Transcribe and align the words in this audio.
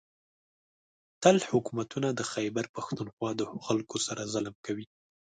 تل 1.23 1.37
حکومتونه 1.51 2.07
د 2.13 2.21
خېبر 2.31 2.65
پښتونخوا 2.75 3.29
د 3.35 3.41
خلکو 3.65 3.97
سره 4.07 4.21
ظلم 4.33 4.55
کوي 4.65 4.85